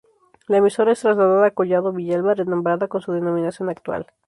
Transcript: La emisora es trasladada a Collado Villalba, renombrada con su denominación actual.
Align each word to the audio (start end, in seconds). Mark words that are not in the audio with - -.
La 0.47 0.57
emisora 0.57 0.93
es 0.93 0.99
trasladada 1.01 1.45
a 1.45 1.51
Collado 1.51 1.93
Villalba, 1.93 2.33
renombrada 2.33 2.87
con 2.87 3.01
su 3.03 3.11
denominación 3.13 3.69
actual. 3.69 4.07